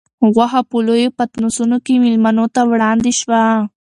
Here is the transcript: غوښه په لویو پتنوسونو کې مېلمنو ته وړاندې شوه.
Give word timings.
غوښه 0.33 0.61
په 0.69 0.77
لویو 0.87 1.15
پتنوسونو 1.17 1.77
کې 1.85 2.01
مېلمنو 2.03 2.45
ته 2.55 2.61
وړاندې 2.71 3.11
شوه. 3.19 3.43